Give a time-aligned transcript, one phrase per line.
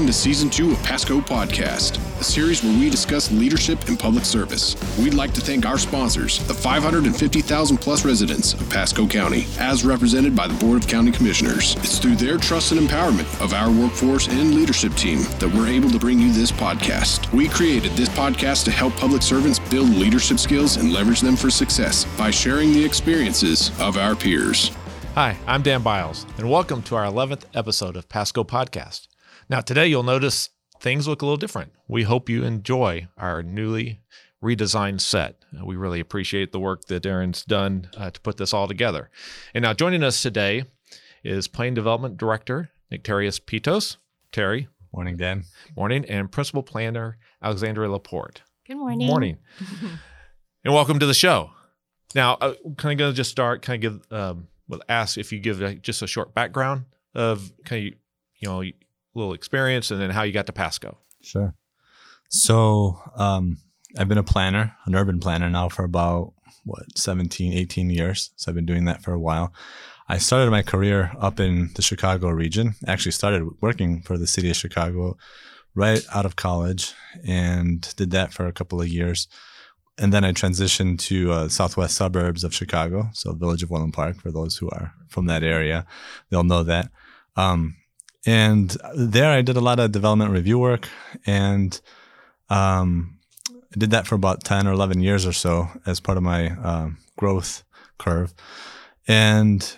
[0.00, 4.24] welcome to season two of Pasco Podcast, a series where we discuss leadership and public
[4.24, 4.74] service.
[4.98, 10.34] We'd like to thank our sponsors, the 550,000 plus residents of Pasco County, as represented
[10.34, 11.76] by the Board of County Commissioners.
[11.80, 15.90] It's through their trust and empowerment of our workforce and leadership team that we're able
[15.90, 17.30] to bring you this podcast.
[17.34, 21.50] We created this podcast to help public servants build leadership skills and leverage them for
[21.50, 24.70] success by sharing the experiences of our peers.
[25.14, 29.09] Hi, I'm Dan Biles, and welcome to our 11th episode of Pasco Podcast.
[29.50, 31.72] Now, today you'll notice things look a little different.
[31.88, 34.00] We hope you enjoy our newly
[34.40, 35.44] redesigned set.
[35.64, 39.10] We really appreciate the work that Aaron's done uh, to put this all together.
[39.52, 40.66] And now, joining us today
[41.24, 43.96] is Plan Development Director Nectarios Pittos.
[44.30, 44.68] Terry.
[44.92, 45.42] Morning, Dan.
[45.76, 46.04] Morning.
[46.04, 48.42] And Principal Planner Alexandra Laporte.
[48.68, 49.08] Good morning.
[49.08, 49.38] Morning.
[50.64, 51.50] and welcome to the show.
[52.14, 55.32] Now, uh, kind of going to just start, kind of give um, will ask if
[55.32, 56.84] you give like, just a short background
[57.16, 57.94] of kind of
[58.36, 58.72] you know a
[59.14, 60.98] little experience and then how you got to Pasco.
[61.22, 61.54] Sure.
[62.28, 63.58] So um,
[63.98, 66.32] I've been a planner, an urban planner now for about
[66.64, 68.30] what 17, 18 years.
[68.36, 69.52] So I've been doing that for a while.
[70.08, 72.74] I started my career up in the Chicago region.
[72.86, 75.16] Actually started working for the city of Chicago
[75.74, 79.28] right out of college and did that for a couple of years
[80.00, 84.16] and then I transitioned to uh, southwest suburbs of Chicago, so village of Orland Park.
[84.16, 85.84] For those who are from that area,
[86.30, 86.90] they'll know that.
[87.36, 87.76] Um,
[88.26, 90.88] and there, I did a lot of development review work,
[91.26, 91.80] and
[92.48, 93.18] um,
[93.50, 96.50] I did that for about ten or eleven years or so as part of my
[96.50, 97.64] uh, growth
[97.98, 98.34] curve.
[99.08, 99.76] And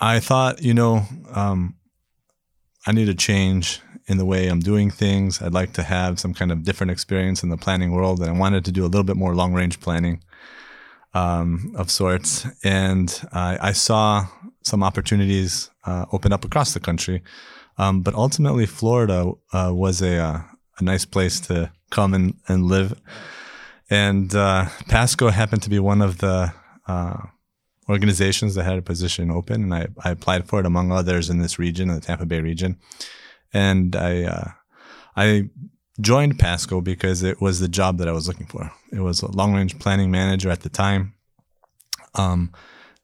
[0.00, 1.02] I thought, you know,
[1.34, 1.76] um,
[2.86, 5.42] I need a change in the way I'm doing things.
[5.42, 8.38] I'd like to have some kind of different experience in the planning world, and I
[8.38, 10.22] wanted to do a little bit more long range planning
[11.14, 12.46] um, of sorts.
[12.62, 14.26] And uh, I saw
[14.62, 17.22] some opportunities uh, open up across the country,
[17.78, 20.40] um, but ultimately, Florida uh, was a uh,
[20.78, 23.00] a nice place to come and, and live.
[23.88, 26.52] And uh, Pasco happened to be one of the
[26.86, 27.18] uh,
[27.88, 31.38] organizations that had a position open, and I, I applied for it among others in
[31.38, 32.78] this region, in the Tampa Bay region
[33.56, 34.50] and I uh,
[35.16, 35.48] I
[36.00, 38.70] joined Pasco because it was the job that I was looking for.
[38.92, 41.14] It was a long range planning manager at the time.
[42.14, 42.52] Um,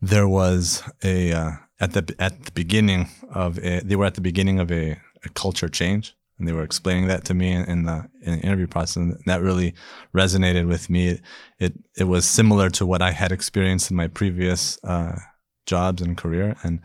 [0.00, 4.20] there was a uh, at the at the beginning of a, they were at the
[4.20, 4.92] beginning of a,
[5.24, 8.40] a culture change, and they were explaining that to me in, in, the, in the
[8.40, 9.74] interview process, and that really
[10.14, 11.08] resonated with me.
[11.08, 11.20] It
[11.58, 15.18] it, it was similar to what I had experienced in my previous uh,
[15.66, 16.80] jobs and career, and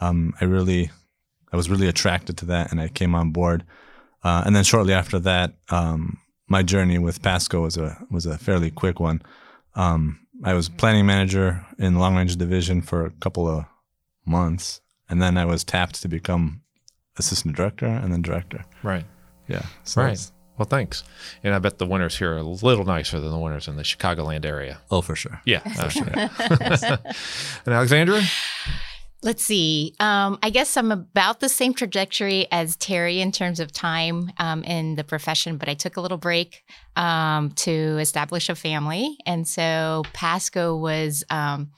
[0.00, 0.90] um, I really
[1.52, 3.64] I was really attracted to that, and I came on board.
[4.24, 8.38] Uh, and then shortly after that, um, my journey with Pasco was a was a
[8.38, 9.22] fairly quick one.
[9.76, 13.64] Um, I was planning manager in long range division for a couple of
[14.24, 16.62] months, and then I was tapped to become
[17.18, 18.64] assistant director and then director.
[18.82, 19.04] Right.
[19.48, 19.66] Yeah.
[19.84, 20.30] So right.
[20.58, 21.02] Well, thanks.
[21.42, 23.82] And I bet the winters here are a little nicer than the winters in the
[23.82, 24.80] Chicagoland area.
[24.90, 25.40] Oh, for sure.
[25.44, 25.60] Yeah.
[25.60, 26.06] For sure.
[27.66, 28.20] and Alexandra?
[29.24, 29.94] Let's see.
[30.00, 34.64] Um, I guess I'm about the same trajectory as Terry in terms of time um,
[34.64, 36.64] in the profession, but I took a little break
[36.96, 39.16] um, to establish a family.
[39.24, 41.70] And so Pasco was, um,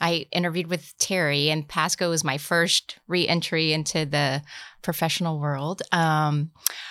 [0.00, 4.42] I interviewed with Terry, and Pasco was my first re entry into the
[4.82, 5.82] professional world.
[5.92, 6.50] Um,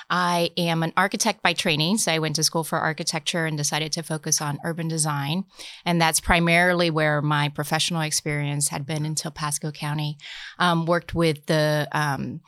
[0.10, 3.92] I am an architect by training, so I went to school for architecture and decided
[3.94, 5.46] to focus on urban design.
[5.86, 10.18] And that's primarily where my professional experience had been until Pasco County.
[10.60, 12.42] Um, worked with the um,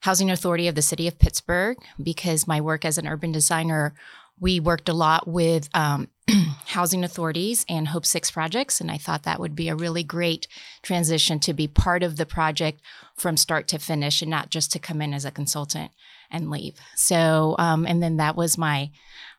[0.00, 3.94] Housing Authority of the City of Pittsburgh because my work as an urban designer
[4.40, 6.08] we worked a lot with um,
[6.66, 10.46] housing authorities and Hope Six projects, and I thought that would be a really great
[10.82, 12.80] transition to be part of the project
[13.16, 15.90] from start to finish, and not just to come in as a consultant
[16.30, 16.76] and leave.
[16.96, 18.90] So, um, and then that was my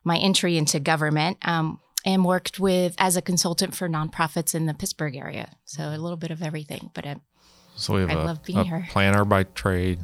[0.04, 1.38] my entry into government.
[1.42, 5.50] Um, and worked with as a consultant for nonprofits in the Pittsburgh area.
[5.66, 7.20] So a little bit of everything, but it,
[7.76, 8.88] so we have I a, love being a here.
[8.90, 10.00] planner by trade,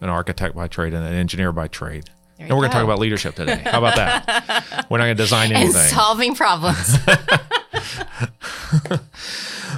[0.00, 2.10] an architect by trade, and an engineer by trade.
[2.44, 3.62] There and we're going to talk about leadership today.
[3.64, 4.86] How about that?
[4.90, 5.88] we're not going to design and anything.
[5.88, 6.96] solving problems.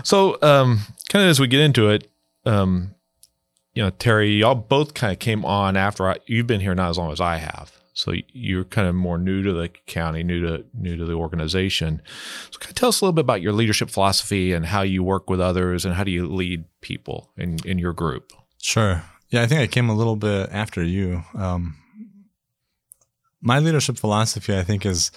[0.07, 2.09] So, um, kind of as we get into it,
[2.45, 2.95] um,
[3.75, 6.91] you know, Terry, y'all both kind of came on after I, you've been here not
[6.91, 7.73] as long as I have.
[7.93, 12.03] So you're kind of more new to the county, new to new to the organization.
[12.53, 15.03] So, kind of tell us a little bit about your leadership philosophy and how you
[15.03, 18.33] work with others, and how do you lead people in in your group?
[18.63, 19.03] Sure.
[19.31, 21.25] Yeah, I think I came a little bit after you.
[21.35, 21.79] Um,
[23.47, 25.13] my leadership philosophy, I think, is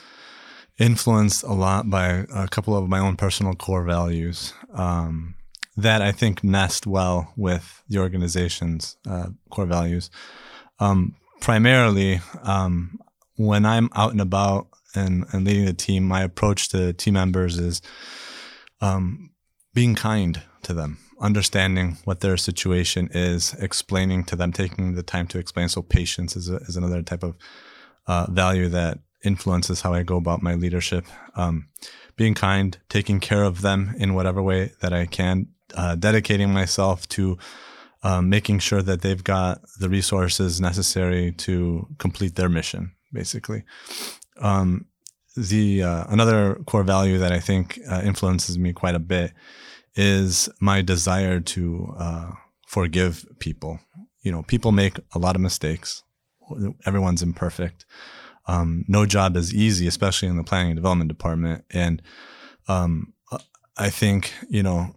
[0.77, 5.33] influenced a lot by a couple of my own personal core values um,
[5.75, 10.11] that I think nest well with the organization's uh, core values.
[10.79, 12.99] Um, primarily, um,
[13.35, 17.57] when I'm out and about and, and leading the team, my approach to team members
[17.57, 17.81] is
[18.79, 19.31] um,
[19.73, 25.25] being kind to them, understanding what their situation is, explaining to them, taking the time
[25.27, 25.67] to explain.
[25.67, 27.35] So patience is, a, is another type of
[28.09, 31.05] uh, value that influences how I go about my leadership.
[31.35, 31.69] Um,
[32.15, 37.07] being kind, taking care of them in whatever way that I can, uh, dedicating myself
[37.09, 37.37] to
[38.01, 43.63] um, making sure that they've got the resources necessary to complete their mission, basically.
[44.41, 44.85] Um,
[45.37, 49.33] the uh, another core value that I think uh, influences me quite a bit
[49.95, 52.31] is my desire to uh,
[52.67, 53.79] forgive people.
[54.23, 56.03] You know, people make a lot of mistakes.
[56.85, 57.85] Everyone's imperfect.
[58.47, 61.65] Um, no job is easy, especially in the planning and development department.
[61.71, 62.01] And
[62.67, 63.13] um,
[63.77, 64.95] I think you know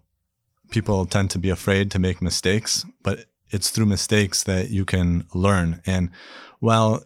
[0.70, 5.26] people tend to be afraid to make mistakes, but it's through mistakes that you can
[5.34, 5.82] learn.
[5.86, 6.10] And
[6.60, 7.04] while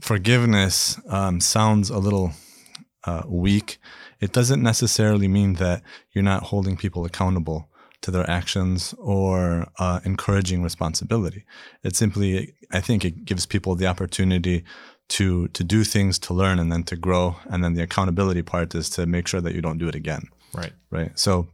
[0.00, 2.32] forgiveness um, sounds a little
[3.04, 3.78] uh, weak,
[4.20, 5.82] it doesn't necessarily mean that
[6.12, 7.70] you're not holding people accountable
[8.02, 11.44] to their actions or uh, encouraging responsibility.
[11.82, 14.64] It simply, I think, it gives people the opportunity
[15.08, 17.36] to to do things, to learn, and then to grow.
[17.50, 20.28] And then the accountability part is to make sure that you don't do it again.
[20.52, 20.72] Right.
[20.90, 21.18] Right.
[21.18, 21.48] So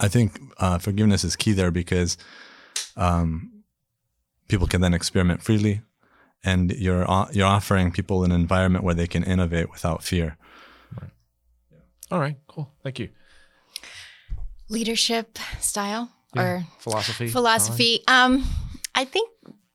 [0.00, 2.16] I think uh, forgiveness is key there because
[2.96, 3.64] um,
[4.48, 5.82] people can then experiment freely,
[6.42, 10.36] and you're you're offering people an environment where they can innovate without fear.
[11.00, 11.10] Right.
[11.70, 11.78] Yeah.
[12.10, 12.36] All right.
[12.46, 12.70] Cool.
[12.82, 13.08] Thank you.
[14.74, 16.42] Leadership style yeah.
[16.42, 17.28] or philosophy.
[17.28, 18.00] Philosophy.
[18.08, 18.44] Um,
[18.94, 19.30] I think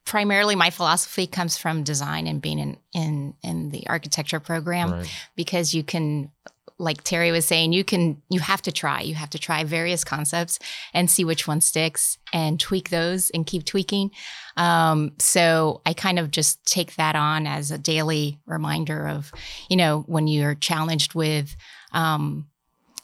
[0.05, 5.27] primarily my philosophy comes from design and being in in in the architecture program right.
[5.35, 6.31] because you can
[6.79, 9.01] like Terry was saying, you can you have to try.
[9.01, 10.59] You have to try various concepts
[10.93, 14.11] and see which one sticks and tweak those and keep tweaking.
[14.55, 19.31] Um, so I kind of just take that on as a daily reminder of,
[19.69, 21.55] you know, when you're challenged with
[21.91, 22.47] um,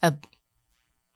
[0.01, 0.13] a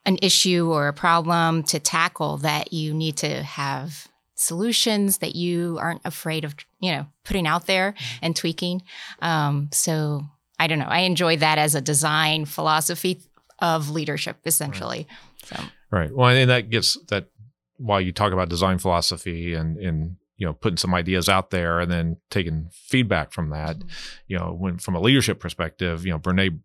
[0.05, 5.77] an issue or a problem to tackle that you need to have solutions that you
[5.81, 8.25] aren't afraid of you know putting out there mm-hmm.
[8.25, 8.81] and tweaking
[9.21, 10.23] um, so
[10.59, 10.85] I don't know.
[10.85, 13.21] I enjoy that as a design philosophy
[13.59, 15.07] of leadership, essentially.
[15.51, 15.59] Right.
[15.59, 15.63] So.
[15.91, 16.15] Right.
[16.15, 17.29] Well, and that gets that
[17.77, 21.79] while you talk about design philosophy and and you know putting some ideas out there
[21.79, 23.87] and then taking feedback from that, mm-hmm.
[24.27, 26.59] you know, when from a leadership perspective, you know, Brene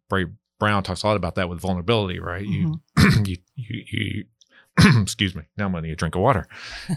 [0.59, 2.47] Brown talks a lot about that with vulnerability, right?
[2.47, 2.75] Mm-hmm.
[3.25, 4.25] You, you you
[4.77, 5.43] you excuse me.
[5.57, 6.47] Now I'm gonna need a drink of water.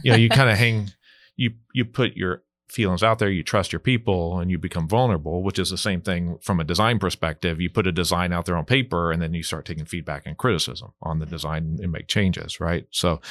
[0.04, 0.92] You know, you kind of hang
[1.36, 5.42] you you put your feelings out there, you trust your people and you become vulnerable,
[5.42, 7.62] which is the same thing from a design perspective.
[7.62, 10.38] You put a design out there on paper and then you start taking feedback and
[10.38, 12.86] criticism on the design and make changes, right?
[12.92, 13.21] So,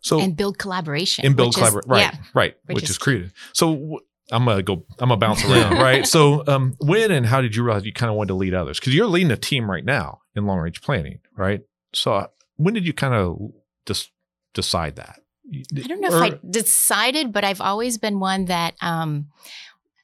[0.00, 2.12] so and build collaboration and build collaboration, right?
[2.12, 3.32] Yeah, right, which, which is, is creative.
[3.52, 4.00] So
[4.30, 4.84] I'm gonna go.
[4.98, 6.06] I'm gonna bounce around, right?
[6.06, 8.78] So, um, when and how did you realize you kind of wanted to lead others?
[8.78, 11.60] Because you're leading a team right now in long range planning, right?
[11.94, 13.38] So, when did you kind of
[13.86, 14.10] just
[14.54, 15.20] decide that?
[15.50, 19.28] I don't know or, if I decided, but I've always been one that um,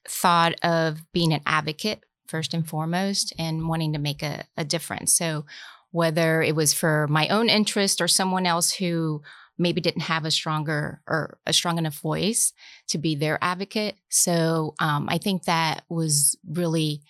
[0.08, 5.14] thought of being an advocate first and foremost and wanting to make a, a difference.
[5.14, 5.44] So
[5.90, 9.22] whether it was for my own interest or someone else who
[9.58, 12.52] maybe didn't have a stronger or a strong enough voice
[12.88, 13.96] to be their advocate.
[14.08, 17.02] So um, I think that was really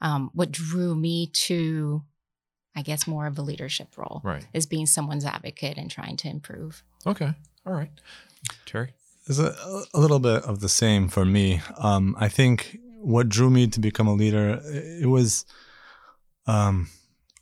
[0.00, 2.02] um, what drew me to,
[2.74, 4.20] I guess, more of a leadership role.
[4.24, 4.46] Right.
[4.52, 6.82] Is being someone's advocate and trying to improve.
[7.06, 7.32] Okay.
[7.64, 7.90] All right.
[8.66, 8.92] Terry?
[9.26, 11.60] There's a, a little bit of the same for me.
[11.78, 15.44] Um, I think what drew me to become a leader, it was,
[16.46, 16.88] um,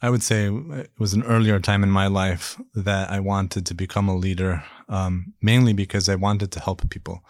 [0.02, 3.74] I would say it was an earlier time in my life that I wanted to
[3.74, 7.22] become a leader, um, mainly because I wanted to help people.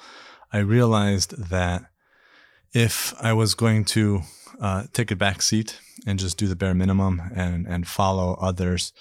[0.53, 1.85] I realized that
[2.73, 4.23] if I was going to
[4.61, 8.93] uh, take a back seat and just do the bare minimum and, and follow others,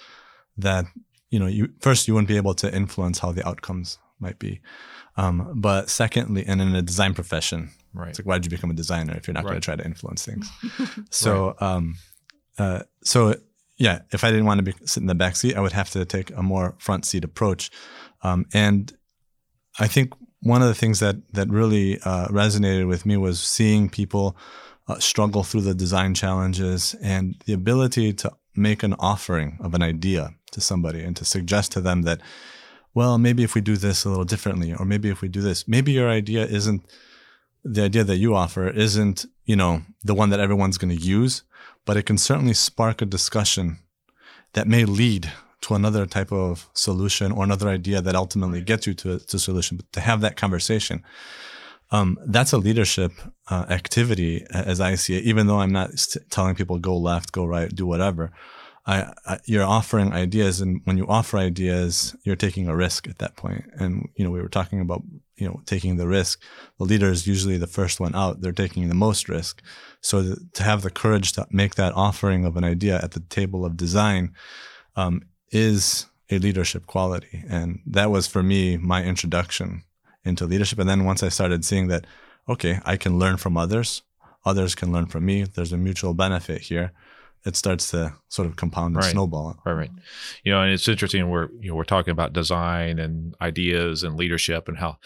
[0.56, 0.86] that
[1.30, 4.60] you know, you first you wouldn't be able to influence how the outcomes might be.
[5.16, 8.10] Um, but secondly, and in a design profession, right?
[8.10, 9.50] It's like why did you become a designer if you're not right.
[9.50, 10.50] going to try to influence things?
[11.10, 11.62] so, right.
[11.62, 11.94] um,
[12.58, 13.36] uh, so
[13.80, 15.88] yeah, if I didn't want to be sit in the back seat, I would have
[15.90, 17.70] to take a more front seat approach.
[18.22, 18.92] Um, and
[19.78, 23.88] I think one of the things that that really uh, resonated with me was seeing
[23.88, 24.36] people
[24.86, 29.82] uh, struggle through the design challenges and the ability to make an offering of an
[29.82, 32.20] idea to somebody and to suggest to them that,
[32.92, 35.66] well, maybe if we do this a little differently, or maybe if we do this,
[35.66, 36.84] maybe your idea isn't
[37.64, 41.44] the idea that you offer isn't, you know, the one that everyone's going to use,
[41.86, 43.78] but it can certainly spark a discussion
[44.52, 45.30] that may lead
[45.62, 49.38] to another type of solution or another idea that ultimately gets you to a, to
[49.38, 49.76] solution.
[49.76, 51.02] But to have that conversation,
[51.90, 53.12] um, that's a leadership
[53.48, 55.24] uh, activity as I see it.
[55.24, 55.90] Even though I'm not
[56.30, 58.32] telling people go left, go right, do whatever.
[58.86, 63.18] I, I, you're offering ideas, and when you offer ideas, you're taking a risk at
[63.18, 63.64] that point.
[63.78, 65.02] And you know, we were talking about
[65.36, 66.42] you know taking the risk.
[66.78, 68.40] The leader is usually the first one out.
[68.40, 69.62] They're taking the most risk.
[70.00, 73.64] So to have the courage to make that offering of an idea at the table
[73.64, 74.34] of design
[74.96, 75.22] um,
[75.52, 79.82] is a leadership quality, and that was for me my introduction
[80.24, 80.78] into leadership.
[80.78, 82.06] And then once I started seeing that,
[82.48, 84.02] okay, I can learn from others.
[84.46, 85.44] Others can learn from me.
[85.44, 86.92] There's a mutual benefit here
[87.44, 89.12] it starts to sort of compound and right.
[89.12, 89.60] snowball.
[89.64, 89.90] Right, right.
[90.44, 91.28] You know, and it's interesting.
[91.28, 94.98] We're you know we're talking about design and ideas and leadership and how,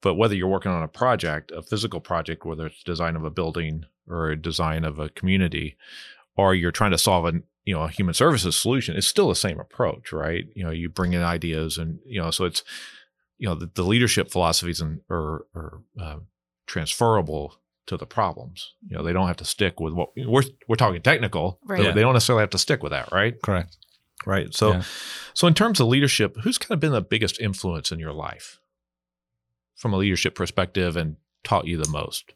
[0.00, 3.30] but whether you're working on a project, a physical project, whether it's design of a
[3.30, 5.76] building or a design of a community,
[6.36, 9.34] or you're trying to solve a you know a human services solution, it's still the
[9.34, 10.46] same approach, right?
[10.54, 12.64] You know, you bring in ideas and you know, so it's
[13.38, 16.16] you know the, the leadership philosophies and are, are uh,
[16.66, 18.72] transferable to the problems.
[18.86, 21.58] You know, they don't have to stick with what we're we're talking technical.
[21.64, 21.82] Right.
[21.82, 23.34] They, they don't necessarily have to stick with that, right?
[23.42, 23.76] Correct.
[24.24, 24.54] Right.
[24.54, 24.82] So, Yeah.
[25.34, 28.60] so in terms of leadership, who's kind of been the biggest influence in your life
[29.74, 32.32] from a leadership perspective and taught you the most?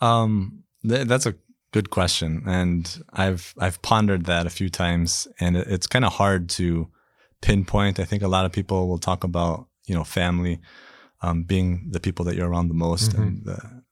[0.00, 1.34] Um, th- that's a
[1.72, 6.12] good question, and I've I've pondered that a few times, and it, it's kind of
[6.12, 6.88] hard to
[7.40, 7.98] pinpoint.
[7.98, 10.60] I think a lot of people will talk about you know family
[11.22, 13.82] um, being the people that you're around the most, and the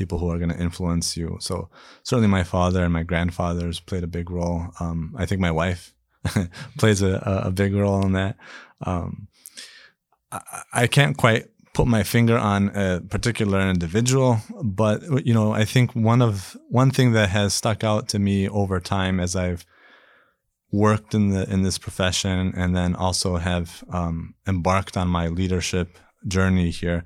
[0.00, 1.36] people who are going to influence you.
[1.40, 1.68] So
[2.02, 4.60] certainly, my father and my grandfathers played a big role.
[4.80, 5.94] Um, I think my wife
[6.78, 7.12] plays a,
[7.48, 8.36] a big role in that.
[8.90, 9.28] Um,
[10.32, 10.40] I,
[10.72, 15.92] I can't quite put my finger on a particular individual, but you know, I think
[15.94, 19.66] one of one thing that has stuck out to me over time as I've
[20.72, 25.98] worked in the in this profession and then also have um, embarked on my leadership
[26.26, 27.04] journey here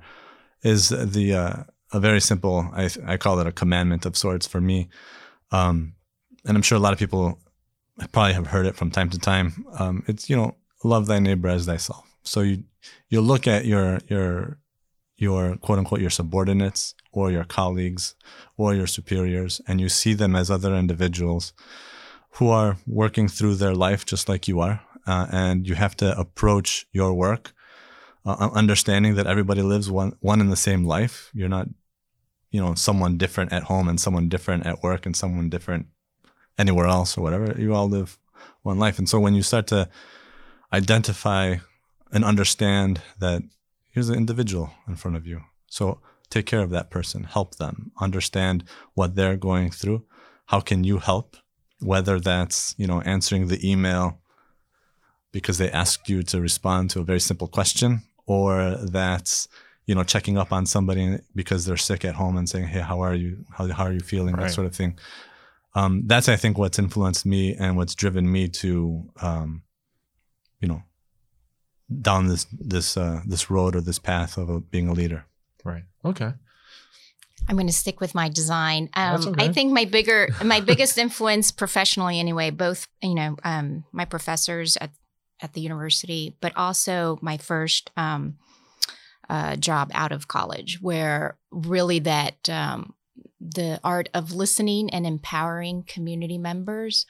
[0.61, 4.61] is the uh, a very simple I, I call it a commandment of sorts for
[4.61, 4.89] me.
[5.51, 5.93] Um,
[6.47, 7.39] and i'm sure a lot of people
[8.11, 9.65] probably have heard it from time to time.
[9.79, 12.05] Um, it's you know love thy neighbor as thyself.
[12.23, 12.63] So you
[13.09, 14.59] you look at your your
[15.17, 18.15] your quote unquote your subordinates or your colleagues
[18.57, 21.53] or your superiors and you see them as other individuals
[22.31, 26.17] who are working through their life just like you are uh, and you have to
[26.19, 27.53] approach your work
[28.25, 31.67] uh, understanding that everybody lives one one in the same life you're not
[32.51, 35.87] you know someone different at home and someone different at work and someone different
[36.57, 38.17] anywhere else or whatever you all live
[38.63, 39.87] one life and so when you start to
[40.73, 41.55] identify
[42.11, 43.43] and understand that
[43.91, 45.41] here's an individual in front of you.
[45.67, 48.63] So take care of that person, help them, understand
[48.93, 50.05] what they're going through.
[50.47, 51.37] How can you help?
[51.79, 54.19] Whether that's, you know, answering the email
[55.31, 59.47] because they asked you to respond to a very simple question, or that's,
[59.85, 63.01] you know, checking up on somebody because they're sick at home and saying, Hey, how
[63.01, 63.45] are you?
[63.51, 64.35] How, how are you feeling?
[64.35, 64.47] Right.
[64.47, 64.97] That sort of thing.
[65.75, 69.63] Um, that's, I think, what's influenced me and what's driven me to, um,
[70.61, 70.83] you know,
[72.01, 75.25] down this this uh, this road or this path of uh being a leader.
[75.63, 75.83] Right.
[76.03, 76.31] Okay.
[77.47, 78.89] I'm going to stick with my design.
[78.95, 79.45] That's Um, okay.
[79.45, 84.77] I think my bigger, my biggest influence professionally, anyway, both you know, um, my professors
[84.77, 84.91] at
[85.41, 88.37] at the university, but also my first um,
[89.29, 92.93] uh, job out of college, where really that um,
[93.39, 97.05] the art of listening and empowering community members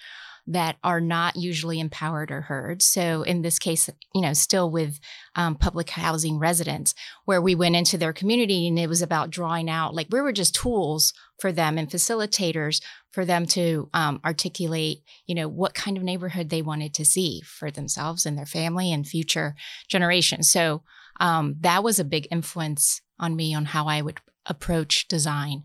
[0.48, 2.82] that are not usually empowered or heard.
[2.82, 5.00] So in this case, you know, still with
[5.36, 6.94] um, public housing residents,
[7.26, 10.32] where we went into their community and it was about drawing out, like we were
[10.32, 15.98] just tools for them and facilitators for them to um, articulate, you know, what kind
[15.98, 19.56] of neighborhood they wanted to see for themselves and their family and future
[19.88, 20.50] generations.
[20.50, 20.84] So
[21.20, 25.64] um, that was a big influence on me on how I would approach design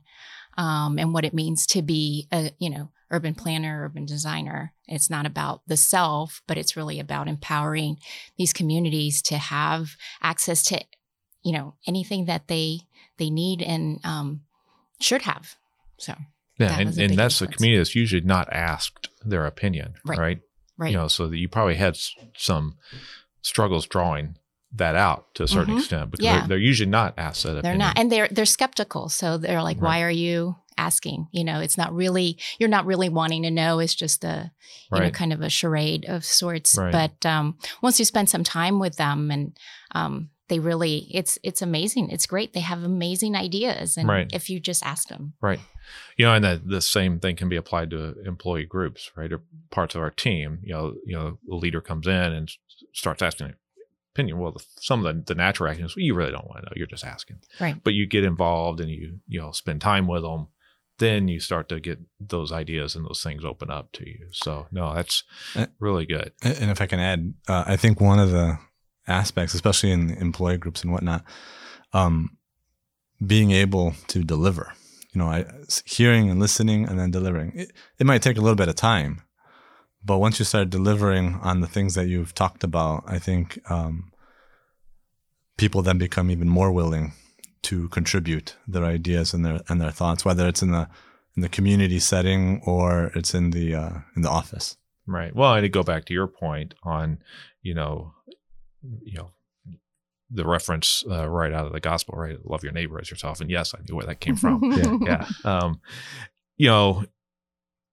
[0.57, 4.73] um, and what it means to be a, you know, urban planner, urban designer.
[4.87, 7.99] It's not about the self, but it's really about empowering
[8.39, 10.81] these communities to have access to,
[11.43, 12.81] you know, anything that they
[13.19, 14.43] they need and um,
[15.01, 15.57] should have.
[16.01, 16.15] So
[16.59, 20.19] Yeah, That and, a and that's the community that's usually not asked their opinion, Right.
[20.19, 20.39] right?
[20.77, 21.97] right, You know, so that you probably had
[22.37, 22.77] some
[23.43, 24.37] struggles drawing
[24.73, 25.79] that out to a certain Mhm.
[25.79, 26.39] extent because Yeah.
[26.41, 27.79] they're, they're usually not asked that they're opinion.
[27.79, 29.09] not, and they're they're skeptical.
[29.09, 29.99] So they're like, Right.
[29.99, 33.81] "Why are you asking?" You know, it's not really you're not really wanting to know.
[33.81, 34.53] It's just a
[34.93, 36.77] you know kind of a charade of sorts.
[36.79, 36.93] Right.
[36.93, 39.57] But um, once you spend some time with them and
[39.93, 42.11] um, they really it's it's amazing.
[42.11, 42.53] It's great.
[42.53, 44.31] They have amazing ideas, and Right.
[44.33, 45.61] if you just ask them, Right.
[46.17, 49.33] You know, and that the same thing can be applied to employee groups, right?
[49.33, 50.59] Or parts of our team.
[50.63, 52.51] You know, you know, a leader comes in and
[52.93, 53.55] starts asking
[54.15, 54.39] opinion.
[54.39, 56.73] Well, the, some of the, the natural reactions, well, you really don't want to know.
[56.77, 57.39] You're just asking.
[57.61, 57.77] Right.
[57.83, 60.49] But you get involved and you, you know, spend time with them.
[60.99, 64.27] Then you start to get those ideas and those things open up to you.
[64.33, 65.25] So, no, that's
[65.57, 66.33] Uh, really good.
[66.43, 68.59] And if I can add, uh, I think one of the
[69.09, 71.25] aspects, especially in employee groups and whatnot,
[71.95, 72.37] um,
[73.25, 74.75] being able to deliver,
[75.13, 75.45] you know, I,
[75.85, 77.53] hearing and listening and then delivering.
[77.55, 79.23] It, it might take a little bit of time,
[80.05, 84.13] but once you start delivering on the things that you've talked about, I think um,
[85.57, 87.13] people then become even more willing
[87.63, 90.89] to contribute their ideas and their and their thoughts, whether it's in the
[91.37, 94.77] in the community setting or it's in the uh, in the office.
[95.07, 95.35] Right.
[95.35, 97.19] Well, and to go back to your point on,
[97.63, 98.15] you know,
[99.03, 99.31] you know,
[100.31, 102.39] the reference uh, right out of the gospel, right?
[102.45, 103.41] Love your neighbor as yourself.
[103.41, 104.63] And yes, I knew where that came from.
[105.05, 105.27] yeah.
[105.45, 105.81] Um,
[106.57, 107.05] you know,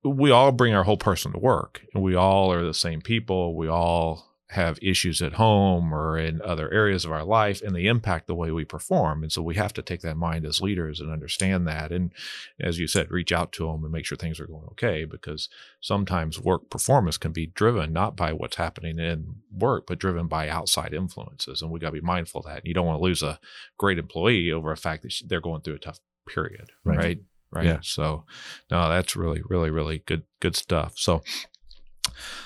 [0.03, 3.56] we all bring our whole person to work and we all are the same people.
[3.56, 7.86] We all have issues at home or in other areas of our life and they
[7.86, 9.22] impact the way we perform.
[9.22, 11.92] And so we have to take that in mind as leaders and understand that.
[11.92, 12.13] And
[12.60, 15.50] as you said, reach out to them and make sure things are going okay because
[15.82, 20.48] sometimes work performance can be driven not by what's happening in work, but driven by
[20.48, 21.62] outside influences.
[21.62, 22.60] And we got to be mindful of that.
[22.60, 23.39] And you don't want to lose a
[23.77, 26.72] great employee over a fact that they're going through a tough period.
[26.86, 26.98] Right.
[26.98, 27.20] right?
[27.51, 27.80] right Yeah.
[27.82, 28.25] so
[28.70, 31.24] no that's really really really good good stuff so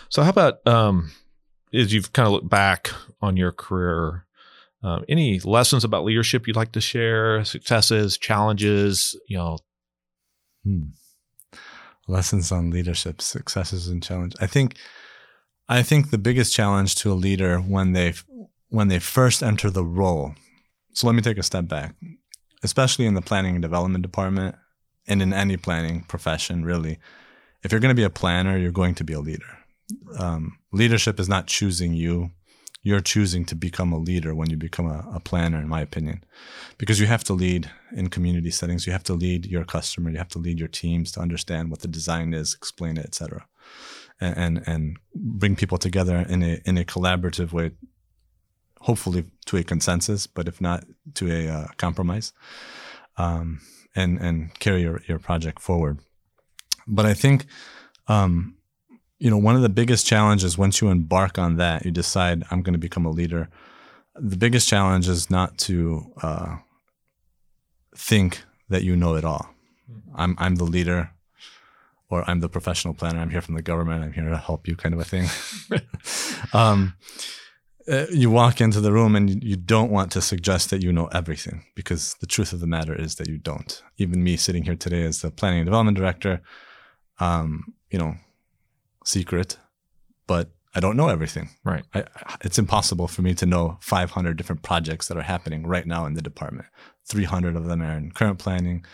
[0.10, 1.12] so how about um
[1.74, 2.90] as you've kind of looked back
[3.22, 4.26] on your career
[4.84, 9.58] um, any lessons about leadership you'd like to share successes challenges you know
[10.64, 10.90] Hmm.
[12.08, 14.34] Lessons on leadership, successes and challenge.
[14.40, 14.76] I think,
[15.70, 18.14] I think the biggest challenge to a leader when they
[18.70, 20.34] when they first enter the role.
[20.94, 21.96] So let me take a step back,
[22.64, 24.56] especially in the planning and development department,
[25.08, 27.00] and in any planning profession, really.
[27.64, 29.60] If you're going to be a planner, you're going to be a leader.
[30.18, 32.32] Um, leadership is not choosing you;
[32.84, 36.24] you're choosing to become a leader when you become a, a planner, in my opinion.
[36.78, 38.86] Because you have to lead in community settings.
[38.86, 40.10] You have to lead your customer.
[40.10, 43.46] You have to lead your teams to understand what the design is explain it etc
[44.22, 47.72] and, and and bring people together in a in a collaborative way
[48.82, 52.32] hopefully to a consensus but if not to a uh, compromise
[53.18, 53.60] um,
[53.96, 56.00] and and carry your, your project forward.
[56.88, 57.46] But i think
[58.08, 58.56] um,
[59.24, 62.62] you know one of the biggest challenges once you embark on that you decide i'm
[62.66, 63.44] going to become a leader
[64.16, 66.58] the biggest challenge is not to uh,
[67.96, 69.46] think that you know it all.
[70.16, 71.12] I'm I'm the leader,
[72.10, 73.20] or I'm the professional planner.
[73.20, 74.04] I'm here from the government.
[74.04, 75.28] I'm here to help you, kind of a thing.
[76.54, 76.96] um,
[77.88, 80.92] uh, you walk into the room and you- you don't want to suggest that you
[80.94, 83.82] know everything because the truth of the matter is that you don't.
[83.98, 86.42] Even me sitting here today as the planning and development director,
[87.20, 88.16] um, you know,
[89.06, 89.58] secret,
[90.28, 91.50] but I don't know everything.
[91.64, 91.84] Right.
[91.94, 92.06] I,
[92.42, 96.14] it's impossible for me to know 500 different projects that are happening right now in
[96.14, 96.68] the department.
[97.10, 98.86] 300 of them are in current planning,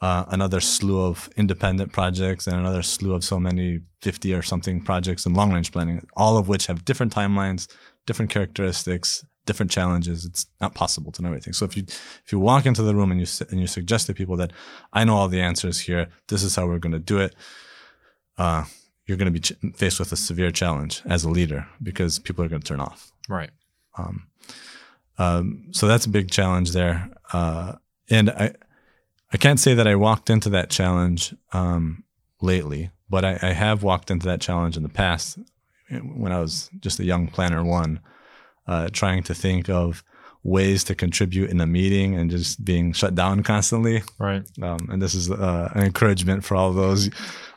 [0.00, 4.80] uh, another slew of independent projects, and another slew of so many 50 or something
[4.80, 7.68] projects in long range planning, all of which have different timelines,
[8.06, 10.24] different characteristics, different challenges.
[10.24, 11.52] It's not possible to know everything.
[11.52, 14.14] So if you if you walk into the room and you and you suggest to
[14.14, 14.52] people that
[14.92, 17.34] I know all the answers here, this is how we're going to do it.
[18.36, 18.64] Uh,
[19.08, 22.44] you're going to be ch- faced with a severe challenge as a leader because people
[22.44, 23.10] are going to turn off.
[23.28, 23.50] right
[23.96, 24.28] Um,
[25.18, 27.10] um, so that's a big challenge there.
[27.32, 27.72] Uh,
[28.08, 28.54] and I,
[29.32, 32.04] I can't say that I walked into that challenge um,
[32.40, 35.38] lately, but I, I have walked into that challenge in the past
[35.90, 38.00] when I was just a young planner one,
[38.66, 40.04] uh, trying to think of
[40.42, 44.02] ways to contribute in a meeting and just being shut down constantly.
[44.18, 47.10] right Um, and this is uh, an encouragement for all those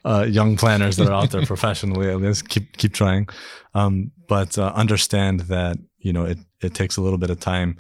[0.04, 2.10] uh, young planners that are out there professionally.
[2.10, 3.28] At least keep keep trying,
[3.74, 7.78] um, but uh, understand that you know it it takes a little bit of time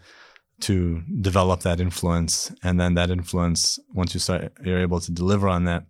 [0.61, 5.49] to develop that influence, and then that influence once you start, you're able to deliver
[5.49, 5.85] on that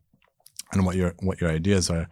[0.73, 2.07] and what your what your ideas are.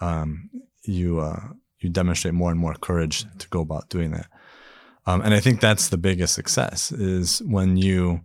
[0.00, 0.50] Um,
[0.84, 1.40] you uh,
[1.80, 4.26] you demonstrate more and more courage to go about doing that.
[5.06, 8.20] Um, and I think that's the biggest success is when you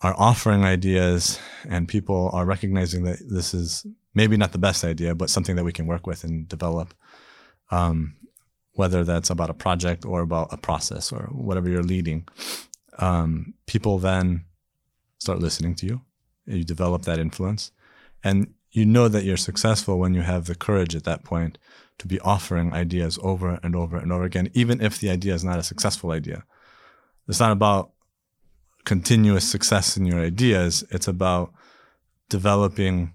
[0.00, 5.14] are offering ideas and people are recognizing that this is maybe not the best idea,
[5.14, 6.94] but something that we can work with and develop.
[7.70, 8.16] Um,
[8.74, 12.26] whether that's about a project or about a process or whatever you're leading,
[12.98, 14.44] um, people then
[15.18, 16.00] start listening to you.
[16.46, 17.70] You develop that influence,
[18.24, 21.58] and you know that you're successful when you have the courage at that point
[22.02, 25.44] to be offering ideas over and over and over again, even if the idea is
[25.44, 26.42] not a successful idea.
[27.28, 27.92] It's not about
[28.84, 30.82] continuous success in your ideas.
[30.90, 31.52] It's about
[32.28, 33.12] developing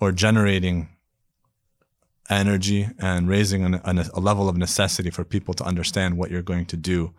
[0.00, 0.88] or generating
[2.28, 6.42] energy and raising an, an, a level of necessity for people to understand what you're
[6.42, 7.14] going to do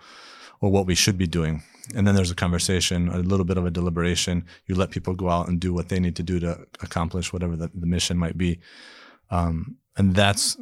[0.59, 1.63] or what we should be doing.
[1.95, 4.45] And then there's a conversation, a little bit of a deliberation.
[4.65, 7.55] You let people go out and do what they need to do to accomplish whatever
[7.55, 8.59] the, the mission might be.
[9.31, 10.57] Um, and that's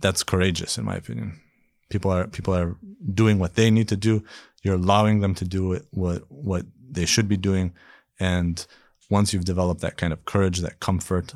[0.00, 1.40] that's courageous in my opinion.
[1.88, 2.76] People are people are
[3.14, 4.22] doing what they need to do.
[4.62, 7.72] You're allowing them to do it, what what they should be doing,
[8.20, 8.66] and
[9.10, 11.34] once you've developed that kind of courage, that comfort,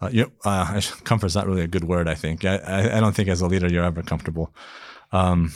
[0.00, 2.08] uh, you uh, comfort is not really a good word.
[2.08, 4.52] I think I, I, I don't think as a leader you're ever comfortable.
[5.12, 5.52] Um,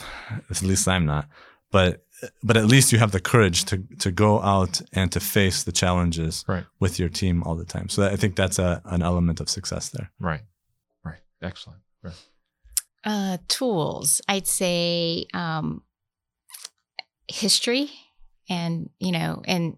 [0.49, 1.27] at least I'm not.
[1.71, 2.05] But
[2.43, 5.71] but at least you have the courage to to go out and to face the
[5.71, 6.65] challenges Right.
[6.79, 7.89] with your team all the time.
[7.89, 10.11] So I think that's a an element of success there.
[10.19, 10.41] Right.
[11.03, 11.19] Right.
[11.41, 11.79] Excellent.
[12.03, 12.13] Right.
[13.03, 15.81] Uh, tools, I'd say um,
[17.27, 17.89] history,
[18.49, 19.77] and you know, and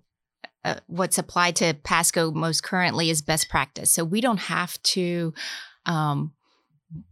[0.66, 3.92] uh, what's applied to Pasco most currently is best practice.
[3.92, 5.34] So we don't have to
[5.86, 6.34] um,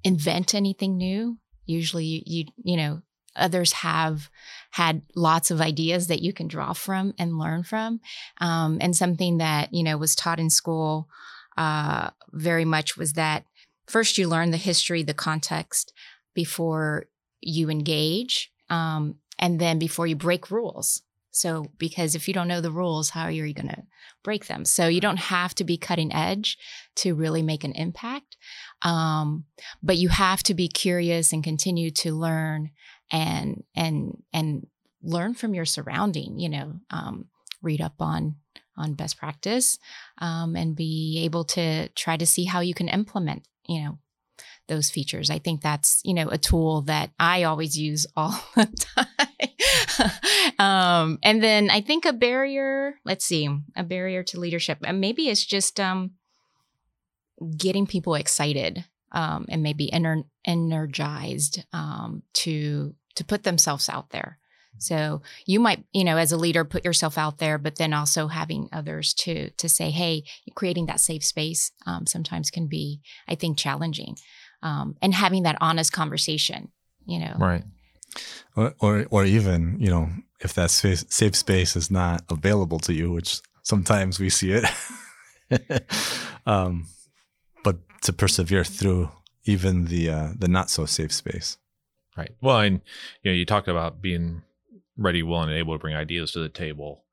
[0.03, 1.37] invent anything new.
[1.65, 3.01] Usually, you, you you know,
[3.37, 4.29] others have
[4.71, 8.01] had lots of ideas that you can draw from and learn from,
[8.41, 11.07] um, and something that you know was taught in school
[11.57, 13.45] uh, very much was that
[13.91, 15.93] first you learn the history, the context
[16.33, 17.05] before
[17.41, 21.01] you engage, um, and then before you break rules.
[21.31, 23.83] So, because if you don't know the rules, how are you going to
[24.21, 24.65] break them?
[24.65, 26.57] So, you don't have to be cutting edge
[26.97, 28.35] to really make an impact,
[28.81, 29.45] um,
[29.81, 32.71] but you have to be curious and continue to learn
[33.11, 34.67] and and and
[35.01, 36.37] learn from your surrounding.
[36.37, 37.25] You know, um,
[37.61, 38.35] read up on
[38.77, 39.79] on best practice
[40.17, 43.47] um, and be able to try to see how you can implement.
[43.71, 43.99] You know,
[44.67, 45.29] those features.
[45.29, 50.59] I think that's, you know, a tool that I always use all the time.
[50.59, 54.79] um, and then I think a barrier, let's see, a barrier to leadership.
[54.83, 56.11] And maybe it's just um,
[57.57, 64.39] getting people excited um, and maybe ener- energized um, to to put themselves out there.
[64.77, 68.27] So you might, you know, as a leader, put yourself out there, but then also
[68.27, 70.23] having others to to say, "Hey,
[70.55, 74.17] creating that safe space um, sometimes can be, I think, challenging."
[74.63, 76.71] Um, and having that honest conversation,
[77.05, 77.63] you know, Right.
[78.55, 82.93] or or, or even you know if that space, safe space is not available to
[82.93, 84.65] you, which sometimes we see it,
[86.45, 86.87] um,
[87.63, 89.11] but to persevere through
[89.45, 91.57] even the uh, the not so safe space.
[92.17, 92.31] Right.
[92.41, 92.81] Well, and
[93.23, 94.43] you know, you talked about being
[95.01, 97.05] ready, willing, and able to bring ideas to the table,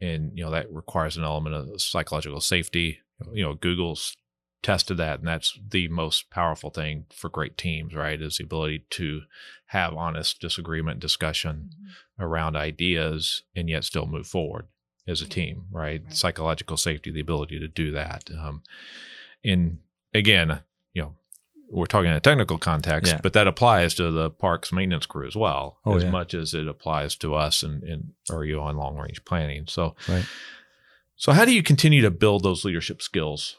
[0.00, 2.98] and you know that requires an element of psychological safety.
[3.32, 4.16] You know, Google's
[4.62, 7.94] tested that, and that's the most powerful thing for great teams.
[7.94, 9.22] Right, is the ability to
[9.66, 11.70] have honest disagreement, discussion
[12.18, 14.66] around ideas, and yet still move forward
[15.06, 15.66] as a team.
[15.70, 16.14] Right, Right.
[16.14, 18.30] psychological safety, the ability to do that.
[18.38, 18.62] Um,
[19.42, 19.78] and
[20.12, 20.60] again,
[21.70, 23.20] we're talking in a technical context, Yeah.
[23.22, 26.10] but that applies to the parks maintenance crew as well, Oh, as yeah.
[26.10, 29.66] much as it applies to us and and or you on long range planning.
[29.66, 30.24] So, Right.
[31.16, 33.56] so how do you continue to build those leadership skills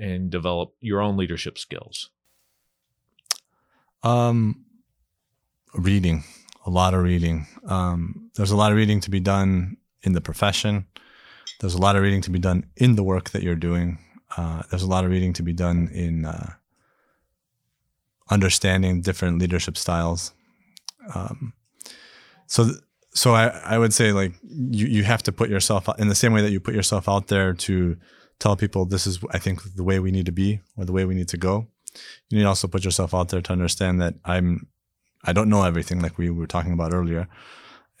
[0.00, 2.10] and develop your own leadership skills?
[4.02, 4.64] Um,
[5.74, 6.24] reading,
[6.64, 7.46] a lot of reading.
[7.66, 10.86] Um, there's a lot of reading to be done in the profession.
[11.60, 13.98] There's a lot of reading to be done in the work that you're doing.
[14.36, 16.52] Uh, there's a lot of reading to be done in uh,
[18.30, 20.32] understanding different leadership styles.
[21.14, 21.52] Um,
[22.46, 22.70] so,
[23.14, 26.32] so I, I would say like you, you have to put yourself in the same
[26.32, 27.96] way that you put yourself out there to
[28.38, 31.04] tell people this is I think the way we need to be or the way
[31.04, 31.66] we need to go
[32.28, 34.68] you need to also put yourself out there to understand that I'm
[35.24, 37.28] I don't know everything like we were talking about earlier.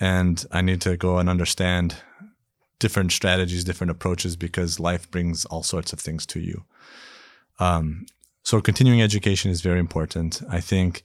[0.00, 1.96] And I need to go and understand
[2.78, 6.64] different strategies, different approaches because life brings all sorts of things to you.
[7.58, 8.06] Um,
[8.48, 10.40] so continuing education is very important.
[10.48, 11.02] I think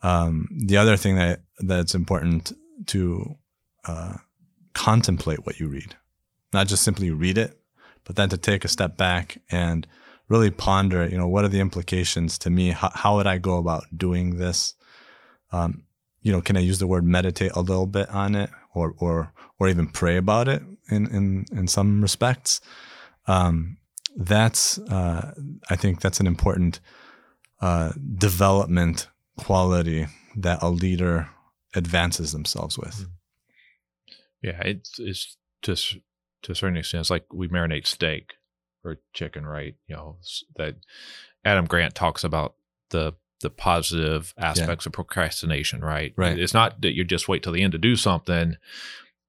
[0.00, 2.54] um, the other thing that that's important
[2.86, 3.36] to
[3.84, 4.14] uh,
[4.72, 5.96] contemplate what you read,
[6.54, 7.60] not just simply read it,
[8.04, 9.86] but then to take a step back and
[10.30, 12.70] really ponder, you know, what are the implications to me?
[12.70, 14.72] How, how would I go about doing this?
[15.52, 15.82] Um,
[16.22, 19.34] you know, can I use the word meditate a little bit on it or, or,
[19.58, 22.62] or even pray about it in, in, in some respects?
[23.26, 23.76] Um,
[24.16, 25.34] that's, uh,
[25.70, 26.80] I think that's an important,
[27.60, 31.28] uh, development quality that a leader
[31.74, 33.06] advances themselves with.
[34.42, 35.96] Yeah, it's it's just
[36.42, 38.34] to a certain extent, it's like we marinate steak
[38.84, 39.74] or chicken, right?
[39.88, 40.16] You know
[40.56, 40.76] that
[41.44, 42.54] Adam Grant talks about
[42.90, 46.12] the the positive aspects of procrastination, right?
[46.16, 46.38] Right.
[46.38, 48.56] It's not that you just wait till the end to do something.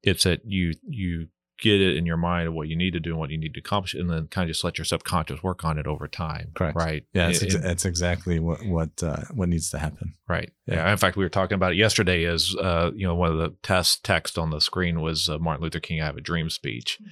[0.03, 1.27] It's that you you
[1.61, 3.53] get it in your mind of what you need to do and what you need
[3.53, 6.51] to accomplish, and then kind of just let your subconscious work on it over time.
[6.55, 6.75] Correct.
[6.75, 7.03] Right.
[7.13, 10.15] Yeah, it's, It- ex- it's exactly what what uh, what needs to happen.
[10.27, 10.51] Right.
[10.65, 10.75] Yeah.
[10.75, 10.91] Yeah.
[10.91, 12.23] In fact, we were talking about it yesterday.
[12.25, 15.63] As uh, you know, one of the test text on the screen was uh, Martin
[15.63, 16.97] Luther King "I Have a Dream" speech.
[16.99, 17.09] And,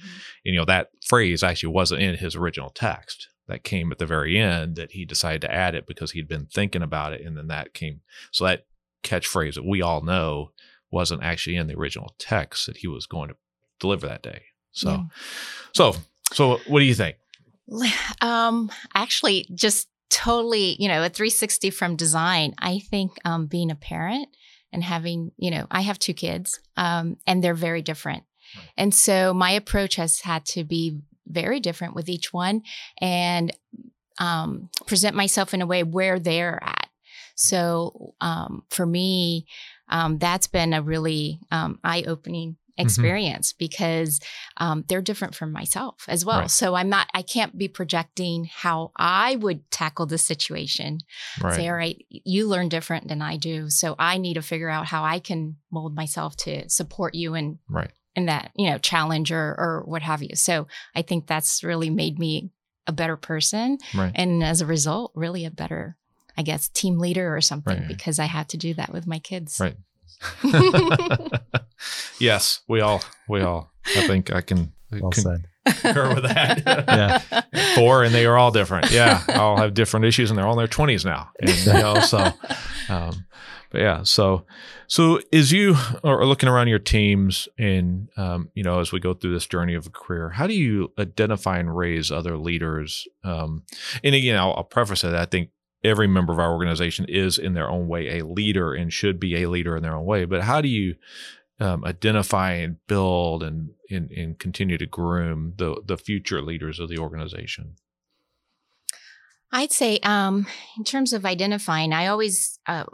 [0.54, 3.28] you know, that phrase actually wasn't in his original text.
[3.48, 4.76] That came at the very end.
[4.76, 7.74] That he decided to add it because he'd been thinking about it, and then that
[7.74, 8.00] came.
[8.30, 8.66] So that
[9.04, 10.52] catchphrase that we all know
[10.90, 13.36] wasn't actually in the original text that he was going to
[13.80, 14.42] deliver that day.
[14.72, 15.02] So, Yeah.
[15.74, 15.94] so,
[16.32, 17.16] so, what do you think?
[18.20, 22.54] Um, actually, just totally, you know, a 360 from design.
[22.58, 24.28] I think um, being a parent
[24.72, 28.24] and having, you know, I have two kids, um, and they're very different,
[28.56, 28.68] Right.
[28.76, 32.62] and so my approach has had to be very different with each one,
[33.00, 33.52] and
[34.18, 36.88] um, present myself in a way where they're at.
[37.36, 39.46] So um, for me,
[39.88, 44.20] um, that's been a really um, eye-opening experience because
[44.56, 46.40] um, they're different from myself as well.
[46.40, 46.50] Right.
[46.50, 50.98] So I'm not, I can't be projecting how I would tackle the situation.
[51.40, 53.68] Say, all right, you learn different than I do.
[53.70, 57.58] So I need to figure out how I can mold myself to support you and
[57.68, 57.90] Right.
[58.16, 60.34] in that, you know, challenge or, or what have you.
[60.34, 62.50] So I think that's really made me
[62.86, 63.78] a better person.
[63.94, 64.12] Right.
[64.14, 65.96] And as a result, really a better,
[66.36, 67.88] I guess, team leader or something Right.
[67.88, 69.58] because I had to do that with my kids.
[69.60, 69.76] Right.
[72.18, 73.70] yes, we all, we all.
[73.96, 75.44] I think I can Well con- said.
[75.82, 76.62] concur with that.
[76.88, 77.74] Yeah.
[77.74, 78.90] Four, and they are all different.
[78.90, 81.30] Yeah, all have different issues, and they're all in their twenties now.
[81.40, 82.18] And you know, so,
[82.88, 83.26] um,
[83.70, 84.44] but yeah, so,
[84.86, 89.14] so as you are looking around your teams, and um, you know, as we go
[89.14, 93.06] through this journey of a career, how do you identify and raise other leaders?
[93.24, 93.64] Um,
[94.02, 95.14] and again, I'll, I'll preface it.
[95.14, 95.50] I think
[95.84, 99.42] every member of our organization is in their own way a leader and should be
[99.42, 100.24] a leader in their own way.
[100.24, 100.96] But how do you
[101.60, 106.88] um, identify and build and, and and continue to groom the the future leaders of
[106.88, 107.76] the organization?
[109.50, 112.84] I'd say, um, in terms of identifying, I always uh,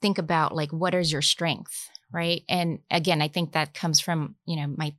[0.00, 2.42] think about like what is your strength, right?
[2.48, 4.94] And again, I think that comes from you know my my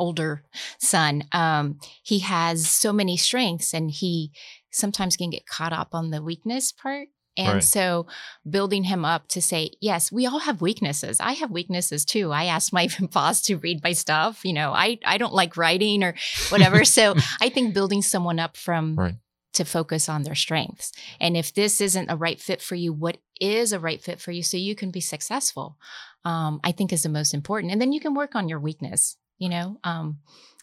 [0.00, 0.42] older
[0.78, 1.24] son.
[1.32, 4.32] Um, he has so many strengths, and he
[4.72, 7.08] sometimes can get caught up on the weakness part.
[7.36, 7.62] And Right.
[7.64, 8.06] so
[8.48, 11.20] building him up to say, yes, we all have weaknesses.
[11.20, 12.32] I have weaknesses too.
[12.32, 14.44] I asked my boss to read my stuff.
[14.44, 16.14] You know, I, I don't like writing or
[16.50, 16.84] whatever.
[16.98, 19.14] so I think building someone up from Right.
[19.54, 20.92] to focus on their strengths.
[21.20, 24.32] And if this isn't a right fit for you, what is a right fit for
[24.32, 25.76] you so you can be successful?
[26.24, 27.72] Um, I think is the most important.
[27.72, 30.18] And then you can work on your weakness, you know, um,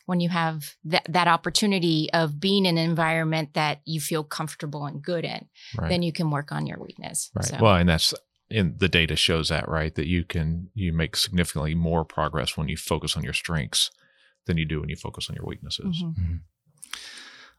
[0.06, 4.86] when you have that, that opportunity of being in an environment that you feel comfortable
[4.86, 5.46] and good in,
[5.78, 5.90] Right.
[5.90, 7.30] then you can work on your weakness.
[7.36, 7.46] right.
[7.46, 8.14] So, Well, and that's
[8.50, 12.70] in the data shows that right that you can you make significantly more progress when
[12.70, 13.92] you focus on your strengths
[14.46, 16.02] than you do when you focus on your weaknesses.
[16.02, 16.40] mhm.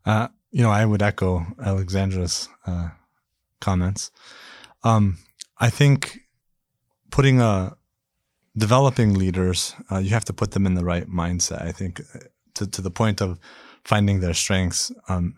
[0.07, 2.88] Uh, you know, I would echo Alexandra's uh,
[3.61, 4.11] comments.
[4.83, 5.18] Um,
[5.59, 6.20] I think
[7.11, 7.76] putting a
[8.59, 11.62] developing leaders, uh, you have to put them in the right mindset.
[11.62, 12.01] I think
[12.55, 13.38] to, to the point of
[13.85, 15.35] finding their strengths, um,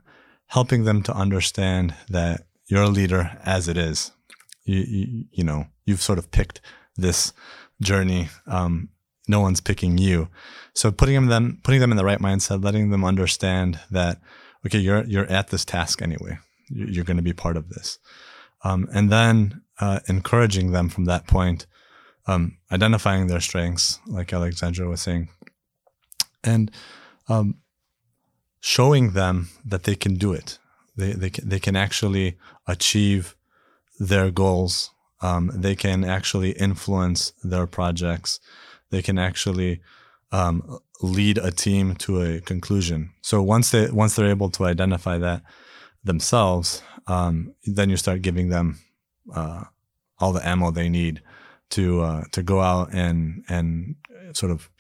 [0.47, 4.13] helping them to understand that you're a leader as it is.
[4.65, 6.61] You, you, you know, you've sort of picked
[6.97, 7.33] this
[7.81, 8.29] journey.
[8.47, 8.89] Um,
[9.29, 10.29] no one's picking you.
[10.75, 14.19] So putting them, putting them in the right mindset, letting them understand that
[14.67, 16.39] okay, you're you're at this task anyway.
[16.69, 17.99] You- You're going to be part of this,
[18.65, 21.67] um, and then uh, encouraging them from that point,
[22.27, 25.29] um, identifying their strengths, like Alexandra was saying,
[26.45, 26.71] and
[27.29, 27.57] um,
[28.61, 30.59] showing them that they can do it.
[30.97, 33.37] They they can, they can actually achieve
[33.99, 34.91] their goals.
[35.23, 38.41] Um, they can actually influence their projects.
[38.91, 39.81] They can actually
[40.33, 43.11] um, lead a team to a conclusion.
[43.23, 45.43] So once they once they're able to identify that
[46.05, 48.79] themselves, um, then you start giving them
[49.35, 49.65] uh,
[50.19, 51.23] all the ammo they need
[51.71, 53.97] to uh, to go out and and
[54.33, 54.71] sort of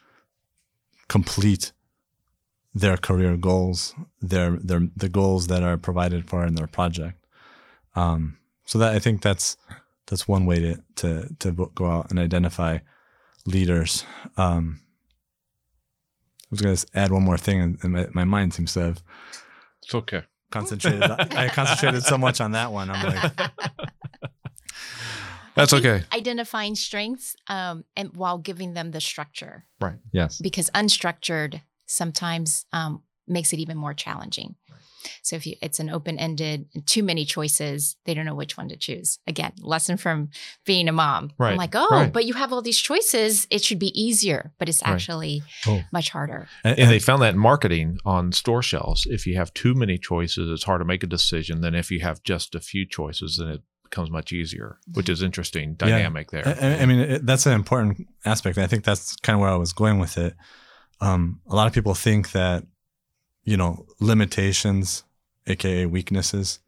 [1.08, 1.72] complete
[2.74, 7.24] their career goals, their their the goals that are provided for in their project.
[7.96, 9.56] Um, so that I think that's
[10.06, 12.78] that's one way to to to go out and identify
[13.46, 14.04] leaders.
[14.36, 14.80] Um,
[16.44, 19.02] I was going to add one more thing, and, my, my mind seems to have
[19.84, 20.22] It's okay.
[20.50, 21.02] concentrated.
[21.08, 22.90] I concentrated so much on that one.
[22.90, 23.32] I'm like,
[25.60, 26.04] That's okay.
[26.14, 29.98] Identifying strengths um, and while giving them the structure, Right.
[30.12, 34.54] yes, because unstructured sometimes um, makes it even more challenging.
[35.22, 38.68] So if you, it's an open ended, too many choices, they don't know which one
[38.68, 39.18] to choose.
[39.26, 40.28] Again, lesson from
[40.66, 41.32] being a mom.
[41.38, 42.12] Right, I'm like, oh, right.
[42.12, 43.46] but you have all these choices.
[43.50, 44.92] It should be easier, but it's Right.
[44.92, 45.82] actually Oh.
[45.90, 46.48] much harder.
[46.64, 49.06] And, And they found that in marketing on store shelves.
[49.08, 51.62] If you have too many choices, it's hard to make a decision.
[51.62, 55.20] Than if you have just a few choices, then it becomes much easier, which is
[55.22, 55.88] interesting Yeah.
[55.88, 56.46] dynamic there.
[56.46, 58.56] I, I- mean, it, that's an important aspect.
[58.58, 60.34] I think that's kind of where I was going with it.
[61.00, 62.64] Um, a lot of people think that,
[63.44, 65.04] you know, limitations,
[65.46, 66.60] aka weaknesses,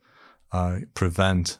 [0.52, 1.58] uh, prevent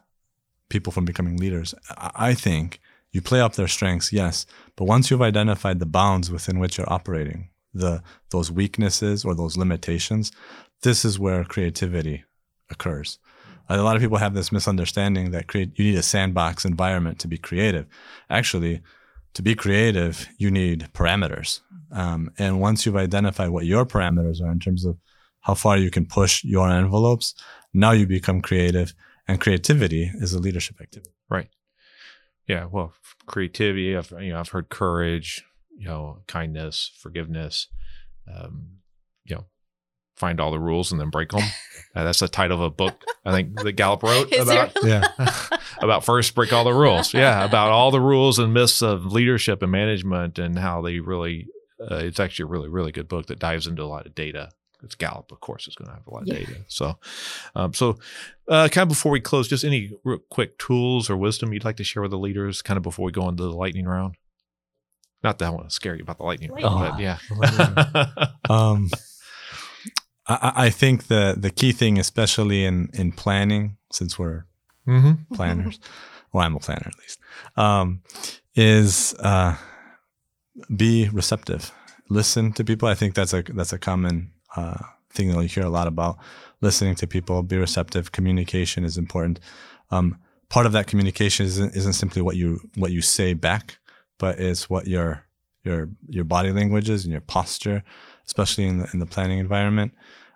[0.69, 1.75] people from becoming leaders.
[1.91, 2.81] I, I think
[3.13, 4.47] you play up their strengths, yes,
[4.77, 9.57] but once you've identified the bounds within which you're operating, the those weaknesses or those
[9.57, 10.33] limitations,
[10.83, 12.25] this is where creativity
[12.71, 13.19] occurs.
[13.69, 17.29] A lot of people have this misunderstanding that create you need a sandbox environment to
[17.29, 17.87] be creative.
[18.29, 18.83] Actually,
[19.35, 21.61] to be creative, you need parameters.
[21.91, 24.99] Um, and once you've identified what your parameters are in terms of
[25.41, 27.35] how far you can push your envelopes,
[27.73, 28.95] now you become creative.
[29.29, 31.13] And creativity is a leadership activity.
[31.31, 31.49] Right.
[32.49, 32.93] Yeah, well,
[33.27, 33.97] creativity.
[33.97, 35.45] I've you know I've heard courage,
[35.77, 37.69] you know, kindness, forgiveness.
[38.33, 38.79] Um,
[39.25, 39.47] you know,
[40.23, 41.43] find all the rules and then break them.
[41.95, 45.03] Uh, that's the title of a book I think that Gallup wrote Is about there-
[45.19, 45.35] Yeah.
[45.83, 47.13] about first break all the rules.
[47.23, 51.49] Yeah, about all the rules and myths of leadership and management and how they really.
[51.79, 54.49] Uh, it's actually a really really good book that dives into a lot of data.
[54.83, 56.39] It's Gallup, of course, is going to have a lot of Yeah.
[56.39, 56.57] data.
[56.69, 56.99] So,
[57.55, 57.99] um, so
[58.49, 61.77] uh, kind of before we close, just any real quick tools or wisdom you'd like
[61.77, 64.15] to share with the leaders, kind of before we go into the lightning round.
[65.23, 67.19] Not that I want to scare you about the lightning round, but yeah.
[68.49, 68.89] um,
[70.27, 74.45] I, I- think the the key thing, especially in in planning, since we're
[74.85, 75.81] hmm planners,
[76.33, 77.19] well, I'm a planner at least,
[77.57, 78.03] um,
[78.55, 79.57] is uh,
[80.75, 81.73] be receptive.
[82.09, 82.89] Listen to people.
[82.89, 84.79] I think that's a that's a common uh,
[85.11, 86.19] thing that you hear a lot about.
[86.61, 88.13] Listening to people, be receptive.
[88.13, 89.41] Communication is important.
[89.91, 93.79] Um, part of that communication isn't, isn't simply what you what you say back,
[94.19, 95.25] but it's what your
[95.65, 97.83] your your body language is and your posture,
[98.27, 99.93] especially in the in the planning environment.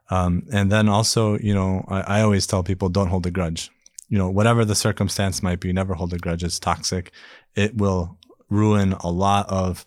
[0.09, 3.70] Um, and then also, you know, I, I always tell people don't hold a grudge
[4.09, 6.44] you know, whatever the circumstance might be, never hold a grudge.
[6.44, 7.11] It's toxic.
[7.55, 8.18] It will
[8.49, 9.85] ruin a lot of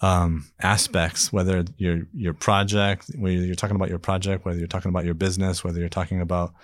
[0.00, 4.88] um, aspects, whether your your project, whether you're talking about your project, whether you're talking
[4.88, 6.54] about your business, whether you're talking about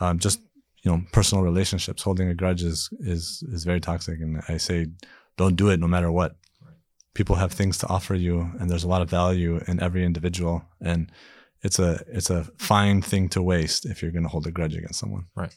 [0.00, 0.40] um, just
[0.82, 2.02] you know personal relationships.
[2.02, 4.86] Holding a grudge is is is very toxic, and I say
[5.36, 6.36] don't do it no matter what.
[7.14, 10.64] People have things to offer you, and there's a lot of value in every individual,
[10.80, 11.10] and
[11.62, 14.76] it's a it's a fine thing to waste if you're going to hold a grudge
[14.76, 15.26] against someone.
[15.34, 15.54] Right.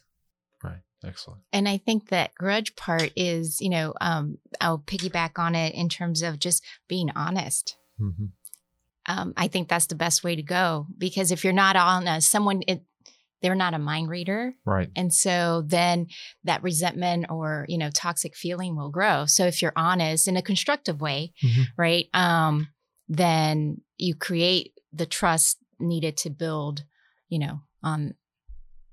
[0.63, 0.81] Right.
[1.03, 1.41] Excellent.
[1.53, 5.89] And I think that grudge part is, you know, um, I'll piggyback on it in
[5.89, 7.75] terms of just being honest.
[7.97, 8.27] hmm
[9.05, 12.63] Um, I think that's the best way to go because if you're not honest, someone
[12.67, 12.83] it,
[13.41, 14.89] they're not a mind reader, Right.
[14.95, 16.07] and so then
[16.43, 19.25] that resentment or you know toxic feeling will grow.
[19.25, 21.65] So if you're honest in a constructive way, Mhm.
[21.77, 22.69] right, um,
[23.07, 26.83] then you create the trust needed to build,
[27.29, 28.15] you know, on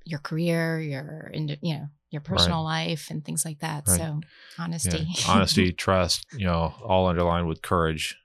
[0.05, 3.89] your career, your you know your personal life and things like that.
[3.89, 3.99] Right.
[3.99, 4.21] So
[4.59, 5.25] honesty, Yeah.
[5.27, 8.17] Honesty, trust, you know, all underlined with courage,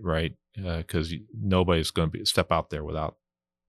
[0.00, 0.32] right?
[0.54, 3.16] Because nobody's going to be step out there without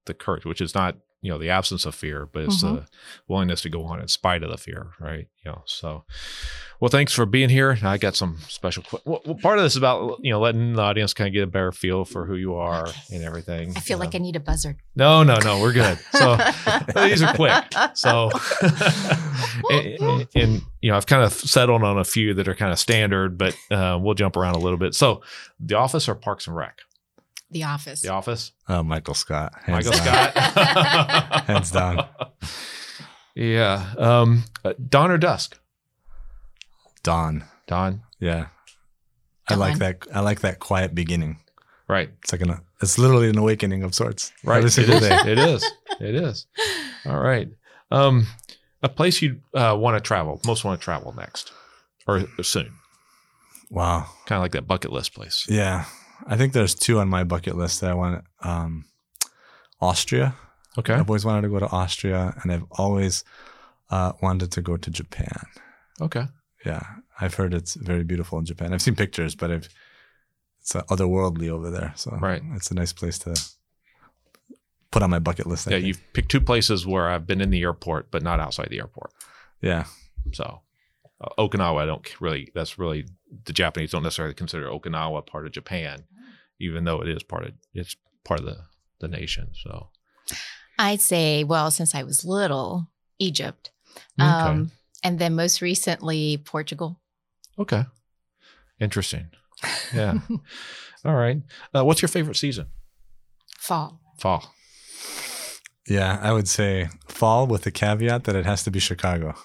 [0.05, 2.75] the courage, which is not, you know, the absence of fear, but it's Mhm.
[2.75, 2.85] the
[3.27, 5.27] willingness to go on in spite of the fear, right?
[5.43, 6.05] You know, so,
[6.79, 7.77] well, thanks for being here.
[7.83, 8.83] I got some special.
[8.83, 11.43] Qu- well, part of this is about you know letting the audience kind of get
[11.43, 13.15] a better feel for who you are Okay.
[13.15, 13.73] and everything.
[13.75, 14.77] I feel like I need a buzzard.
[14.95, 15.99] no, no, no, we're good.
[16.13, 16.37] So
[16.95, 17.65] these are quick.
[17.95, 18.31] So,
[19.69, 22.71] and, and- and, you know, I've kind of settled on a few that are kind
[22.71, 24.93] of standard, but uh, we'll jump around a little bit.
[24.93, 25.21] So,
[25.59, 26.79] The Office or Parks and Rec?
[27.51, 28.01] The Office.
[28.01, 28.51] The Office.
[28.67, 29.53] Uh, Michael Scott.
[29.63, 30.31] hands Michael down.
[30.31, 31.43] Scott.
[31.47, 32.05] Hands down.
[33.35, 33.93] Yeah.
[33.97, 35.57] Um, uh, Dawn or Dusk?
[37.03, 37.45] Dawn.
[37.67, 38.01] Dawn.
[38.19, 38.47] Yeah.
[39.49, 40.05] I like that.
[40.13, 41.39] I like that quiet beginning.
[41.87, 42.09] Right.
[42.21, 42.59] It's like an.
[42.81, 44.33] It's literally an awakening of sorts.
[44.43, 44.57] Right.
[44.57, 45.01] Every It single is.
[45.07, 45.31] day.
[45.31, 45.71] It is.
[46.01, 46.47] It is.
[47.05, 47.47] All right.
[47.91, 48.27] Um,
[48.83, 51.51] a place you uh, want to travel, most want to travel next
[52.05, 52.73] or, or soon.
[53.69, 54.07] Wow.
[54.25, 55.45] Kind of like that bucket list place.
[55.49, 55.85] Yeah.
[56.25, 58.23] I think there's two on my bucket list that I want.
[58.41, 58.85] Um,
[59.79, 60.35] Austria.
[60.77, 60.93] Okay.
[60.93, 63.23] I've always wanted to go to Austria, and I've always
[63.91, 65.39] uh, wanted to go to Japan.
[66.01, 66.25] Okay.
[66.65, 66.81] Yeah,
[67.19, 68.73] I've heard it's very beautiful in Japan.
[68.73, 69.69] I've seen pictures, but I've
[70.61, 71.93] it's otherworldly over there.
[71.95, 72.41] So Right.
[72.55, 73.35] it's a nice place to
[74.91, 75.67] put on my bucket list.
[75.67, 75.87] I Yeah, think.
[75.87, 79.11] you've picked two places where I've been in the airport, but not outside the airport.
[79.61, 79.85] yeah,
[80.33, 80.61] So
[81.21, 82.51] uh, Okinawa, I don't really.
[82.53, 83.05] That's really
[83.45, 86.03] the Japanese don't necessarily consider Okinawa part of Japan,
[86.59, 88.57] even though it is part of it's part of the
[88.99, 89.49] the nation.
[89.63, 89.89] So
[90.79, 92.89] I'd say, well, since I was little,
[93.19, 93.71] Egypt.
[94.19, 94.27] Okay.
[94.29, 94.71] Um,
[95.03, 96.99] and then most recently, Portugal.
[97.59, 97.85] okay.
[98.79, 99.27] Interesting.
[99.93, 100.19] Yeah.
[101.03, 101.41] All right.
[101.73, 102.67] Uh, what's your favorite season?
[103.57, 103.99] Fall.
[104.19, 104.53] Fall.
[105.87, 109.35] Yeah, I would say fall with the caveat that it has to be Chicago.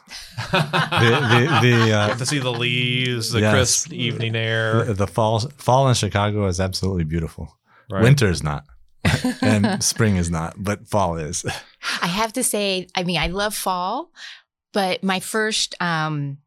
[0.50, 3.52] The the, the, You uh, have to see the leaves, the Yes.
[3.52, 4.84] crisp evening air.
[4.84, 7.56] the, the fall fall in Chicago is absolutely beautiful.
[7.90, 8.02] Right?
[8.02, 8.64] Winter is not,
[9.42, 11.44] and spring is not, but fall is.
[12.00, 14.10] I have to say, I mean, I love fall,
[14.72, 16.38] but my first um,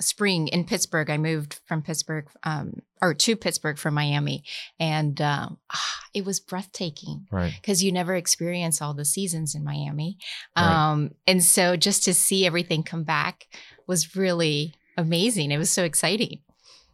[0.00, 4.42] spring in Pittsburgh, I moved from Pittsburgh um, or to Pittsburgh from Miami,
[4.80, 7.52] and um, ah, it was breathtaking Right.
[7.60, 10.18] because you never experience all the seasons in Miami.
[10.56, 10.64] Right.
[10.90, 13.46] Um, and so just to see everything come back
[13.86, 15.50] was really amazing.
[15.52, 16.40] It was so exciting.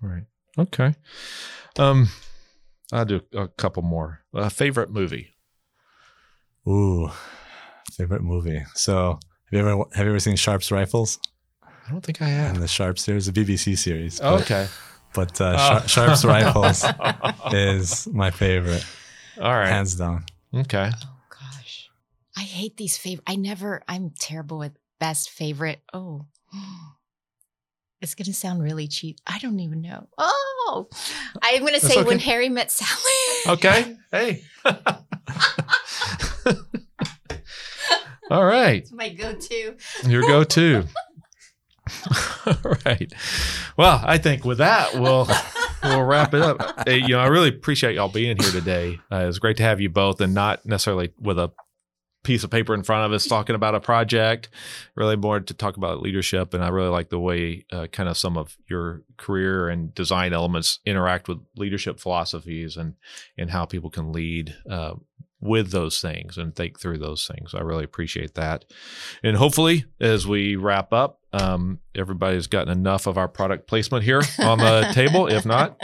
[0.02, 0.24] Right.
[0.58, 0.94] Okay.
[1.78, 2.08] Um,
[2.92, 4.20] I'll do a couple more.
[4.34, 5.30] Uh, favorite movie?
[6.68, 7.10] Ooh,
[7.92, 8.62] favorite movie.
[8.74, 9.18] So
[9.50, 11.18] have you ever have you ever seen Sharpe's Rifles
[11.90, 12.46] I don't think I have.
[12.46, 12.60] and have.
[12.62, 14.20] the Sharpe series, the BBC series?
[14.20, 14.68] but- okay.
[15.12, 15.80] but uh, Oh.
[15.88, 16.84] Shar- Sharpe's Rifles
[17.52, 18.84] is my favorite,
[19.40, 19.66] All right.
[19.68, 20.24] hands down.
[20.54, 20.88] Okay.
[20.94, 21.90] Oh gosh,
[22.36, 23.24] I hate these favorite.
[23.26, 23.82] I never.
[23.88, 24.70] I'm terrible with
[25.00, 25.80] best favorite.
[25.92, 26.26] Oh,
[28.00, 29.18] it's gonna sound really cheap.
[29.26, 30.06] I don't even know.
[30.16, 30.86] Oh,
[31.42, 32.20] I'm gonna That's say when.
[32.20, 33.56] Harry met Sally.
[33.56, 33.96] Okay.
[34.12, 34.44] Hey.
[38.30, 38.82] All right.
[38.82, 39.74] It's my go-to.
[40.06, 40.84] Your go to.
[42.46, 43.12] All right.
[43.76, 45.28] Well, I think with that, we'll
[45.82, 46.86] we'll wrap it up.
[46.86, 48.98] Hey, you know, I really appreciate y'all being here today.
[49.10, 51.52] Uh, was great to have you both, and not necessarily with a
[52.22, 54.50] piece of paper in front of us talking about a project.
[54.94, 58.16] Really more to talk about leadership, and I really like the way uh, kind of
[58.16, 62.94] some of your career and design elements interact with leadership philosophies and
[63.38, 64.54] and how people can lead.
[64.68, 64.94] Uh,
[65.40, 67.54] with those things and think through those things.
[67.54, 68.66] I really appreciate that.
[69.22, 74.22] And hopefully, as we wrap up, um, everybody's gotten enough of our product placement here
[74.38, 75.26] on the table.
[75.26, 75.80] If not,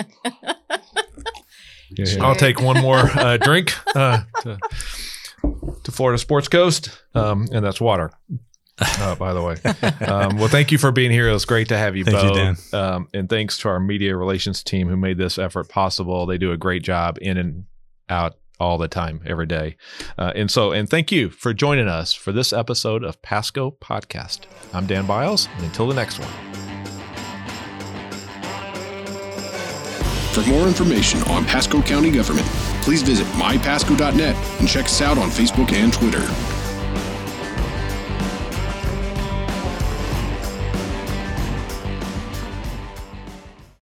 [1.90, 2.22] You're.
[2.24, 4.58] I'll take one more uh, drink uh, to,
[5.84, 8.10] to Florida Sports Coast, um, and that's water.
[8.78, 9.56] Uh, by the way,
[10.06, 11.28] um, well, thank you for being here.
[11.28, 12.70] It was great to have you Thank you, both.
[12.70, 12.80] Dan.
[12.80, 16.26] Um, and thanks to our media relations team who made this effort possible.
[16.26, 17.64] They do a great job in and
[18.10, 19.76] out all the time, every day.
[20.18, 24.40] Uh, and so, and thank you for joining us for this episode of Pasco Podcast.
[24.72, 26.56] I'm Dan Biles, and until the next one.
[30.32, 32.46] For more information on Pasco County government,
[32.82, 36.55] please visit mypasco.net and check us out on Facebook and Twitter.